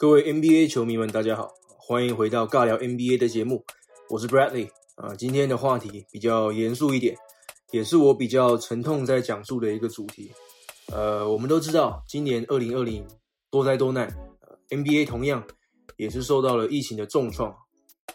[0.00, 3.64] 各位 NBA 球迷们，大家好，欢迎回到尬聊 NBA 的节目，
[4.08, 5.12] 我是 Bradley 啊。
[5.16, 7.16] 今天的话题比较严肃一点，
[7.72, 10.30] 也是我比较沉痛在讲述的一个主题。
[10.92, 13.04] 呃，我们都知道，今年二零二零
[13.50, 14.08] 多灾多难
[14.68, 15.44] ，NBA 同样
[15.96, 17.52] 也是受到了疫情的重创。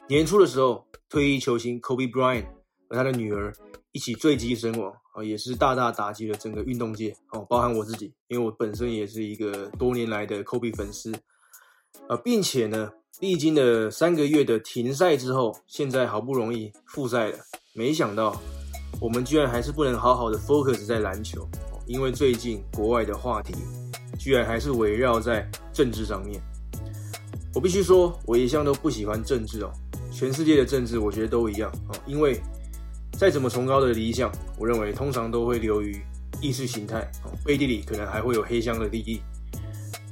[0.07, 2.45] 年初的时候，退役球星 Kobe Bryant
[2.87, 3.53] 和他的女儿
[3.91, 11.11] 一起坠机身亡啊，也是大大打击了整个运动界哦，包含我自己，因为我本身也是一个多年来的 Kobe 粉丝。
[12.09, 17.37] 呃，并且呢，历经了三个月的停赛之后，现在好不容易复赛了，
[17.73, 18.39] 没想到
[18.99, 21.47] 我们居然还是不能好好的 focus 在篮球，
[21.87, 23.55] 因为最近国外的话题
[24.19, 26.41] 居然还是围绕在政治上面。
[27.55, 29.71] 我必须说，我一向都不喜欢政治哦，
[30.11, 32.41] 全世界的政治我觉得都一样哦，因为
[33.17, 36.01] 再怎么崇高的理想，我认为通常都会流于
[36.41, 39.21] 意识形态哦，背地里可能还会有黑箱的利益。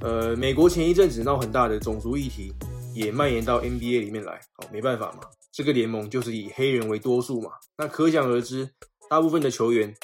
[0.01, 2.51] 呃，美国前一阵子闹很大的种族议题，
[2.95, 4.33] 也蔓延到 NBA 里面来。
[4.57, 5.19] 哦，没办法嘛，
[5.51, 7.51] 这个联盟就是以黑人为多数嘛。
[7.77, 8.67] 那可想而知，
[9.07, 9.95] 大部分的球员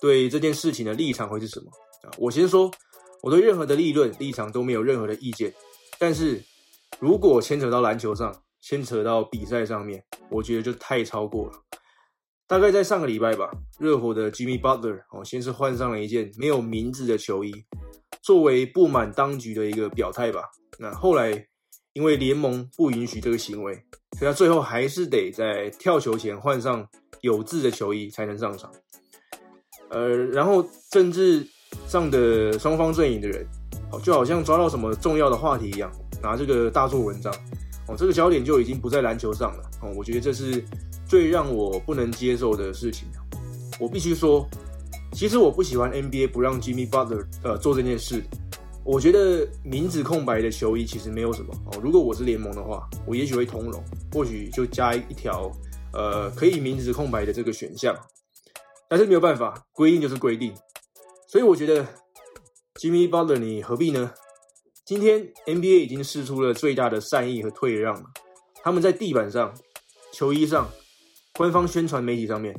[0.00, 1.66] 对这件事情的立场会是什么
[2.02, 2.10] 啊？
[2.16, 2.70] 我先说，
[3.22, 5.52] 我对任何的立论立场都没有任何的意见。
[5.98, 6.42] 但是
[6.98, 11.52] 如果牵扯到篮球上，牵扯到比赛上面，我觉得就太超过了。
[12.46, 17.52] 大概在上个礼拜吧，热火的 Jimmy Butler 哦，先是换上了一件没有名字的球衣。
[18.22, 21.44] 作为不满当局的一个表态吧，那后来
[21.92, 23.74] 因为联盟不允许这个行为，
[24.16, 26.88] 所以他最后还是得在跳球前换上
[27.20, 28.70] 有字的球衣才能上场。
[29.90, 31.44] 呃，然后政治
[31.88, 33.44] 上的双方阵营的人，
[33.90, 35.90] 哦，就好像抓到什么重要的话题一样，
[36.22, 37.34] 拿这个大做文章。
[37.88, 39.68] 哦，这个焦点就已经不在篮球上了。
[39.82, 40.64] 哦，我觉得这是
[41.08, 43.08] 最让我不能接受的事情。
[43.80, 44.48] 我必须说。
[45.12, 48.22] 其实我不喜欢 NBA 不让 Jimmy Butler 呃做这件事。
[48.84, 51.78] 我觉得名字空白的球衣其实没有什么哦。
[51.80, 53.80] 如果我是联盟的话，我也许会通融，
[54.12, 55.48] 或许就加一条
[55.92, 57.96] 呃可以名字空白的这个选项。
[58.88, 60.52] 但是没有办法，规定就是规定。
[61.28, 61.86] 所以我觉得
[62.74, 64.12] Jimmy Butler 你何必呢？
[64.84, 68.02] 今天 NBA 已经试出了最大的善意和退让了。
[68.64, 69.54] 他们在地板上、
[70.12, 70.68] 球衣上、
[71.34, 72.52] 官方宣传媒体上面。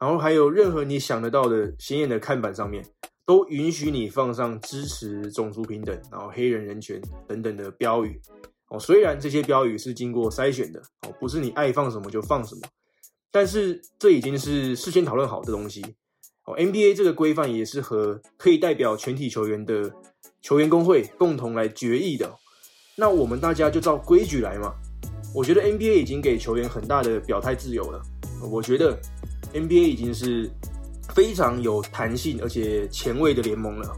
[0.00, 2.82] 然后还有任何你想得到的显眼的看板上面，
[3.26, 8.18] 都允许你放上支持种族平等，然后黑人人权等等的标语。
[8.70, 12.62] 哦，虽然这些标语是经过筛选的，哦，不是你爱放什么就放什么，
[13.30, 15.84] 但是这已经是事先讨论好的东西。
[16.46, 19.92] 哦，NBA 这个规范也是和可以代表全体球员的
[20.40, 22.34] 球员工会共同来决议的。
[22.96, 24.72] 那我们大家就照规矩来嘛。
[25.34, 28.00] 我觉得 NBA 已经给球员很大的表态自由了。
[28.50, 28.98] 我觉得。
[29.52, 30.50] NBA 已经是
[31.14, 33.96] 非常有弹性而且前卫的联盟了，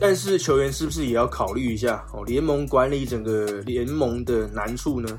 [0.00, 2.24] 但是球员是不是也要考虑一下哦？
[2.24, 5.18] 联盟管理整个联盟的难处呢？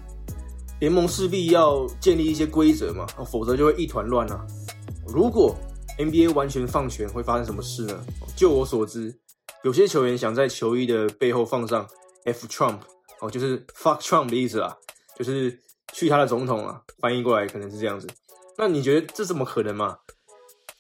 [0.82, 4.46] 联盟势必要建立一些规则嘛，否则就会一团乱啊。
[5.08, 5.56] 如果
[5.98, 8.06] NBA 完全放权，会发生什么事呢？
[8.36, 9.18] 就我所知，
[9.64, 11.88] 有些球员想在球衣的背后放上
[12.26, 12.80] F Trump
[13.22, 14.76] 哦，就是 Fuck Trump 的意思啊，
[15.18, 15.58] 就是
[15.94, 18.06] 去他的总统啊，翻译过来可能是这样子。
[18.58, 19.98] 那你觉得这怎么可能嘛？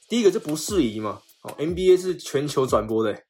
[0.08, 1.20] 第一个，这不适宜嘛？
[1.44, 3.24] 哦，NBA 是全球转播的，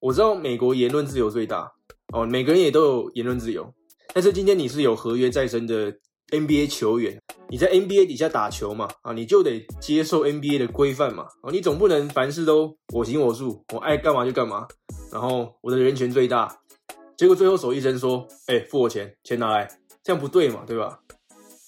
[0.00, 1.72] 我知道美国言论自由最大
[2.12, 3.72] 哦，每个人也都有言论自由。
[4.12, 5.92] 但是今天你是有合约在身的
[6.30, 8.88] NBA 球员，你在 NBA 底下打球嘛？
[9.02, 11.26] 啊，你就得接受 NBA 的规范嘛？
[11.42, 14.66] 哦，你总不能凡事都我行我素，我爱干嘛就干嘛，
[15.12, 16.58] 然后我的人权最大，
[17.16, 19.68] 结果最后手一伸说，哎，付我钱，钱拿来，
[20.02, 20.64] 这样不对嘛？
[20.66, 21.00] 对吧？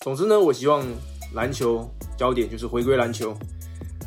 [0.01, 0.85] 总之呢，我希望
[1.35, 1.89] 篮球。
[2.17, 3.33] 焦点就是回归篮球，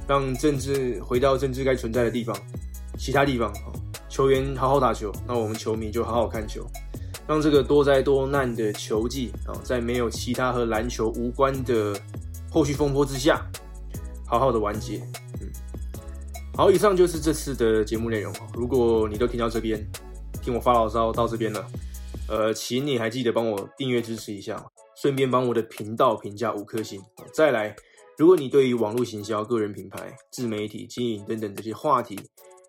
[0.05, 2.37] 让政治回到政治该存在的地方，
[2.97, 3.49] 其他地方
[4.09, 6.67] 球员好好打球，那我们球迷就好好看球，
[7.25, 11.97] 让这个多灾多难的球季啊，在没有其他和篮球无关的
[12.49, 13.41] 后续风波之下，
[14.27, 14.97] 好好的完结。
[15.39, 15.47] 嗯，
[16.57, 18.33] 好，以上就是这次的节目内容。
[18.53, 19.81] 如果你都听到这边，
[20.41, 21.65] 听我发牢骚到这边了，
[22.27, 24.61] 呃，请你还记得帮我订阅支持一下，
[25.01, 27.01] 顺便帮我的频道评价五颗星，
[27.33, 27.75] 再来。
[28.17, 32.19] 如果你对于网络行销、个人品牌、自媒体经营等等这些话题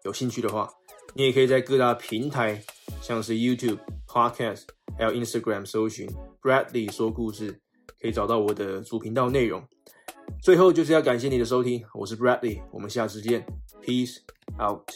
[0.05, 0.73] 有兴趣的话，
[1.15, 2.63] 你也可以在各大平台，
[3.03, 4.63] 像是 YouTube、Podcast，
[4.97, 6.09] 还有 Instagram 搜寻
[6.41, 7.61] Bradley 说故事，
[8.01, 9.63] 可以找到我的主频道内容。
[10.41, 13.45] 最后就是要感谢你的收听，我是 Bradley，我们下次见
[13.83, 14.21] ，Peace
[14.59, 14.89] out。